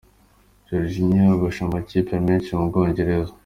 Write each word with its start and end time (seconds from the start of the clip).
Jorginho 0.67 1.15
yahogoje 1.21 1.59
amakipe 1.63 2.13
menshi 2.27 2.49
mu 2.57 2.63
Bwongereza. 2.69 3.33